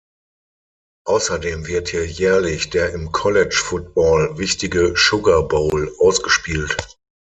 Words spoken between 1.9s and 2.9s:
jährlich